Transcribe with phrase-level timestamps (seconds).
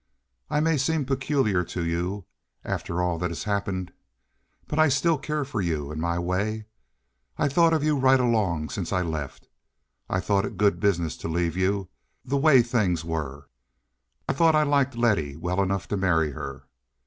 [0.49, 2.25] "I may seem peculiar to you,
[2.65, 3.93] after all that has happened,
[4.67, 6.65] but I still care for you—in my way.
[7.37, 9.47] I've thought of you right along since I left.
[10.09, 13.47] I thought it good business to leave you—the way things were.
[14.27, 16.63] I thought I liked Letty well enough to marry her.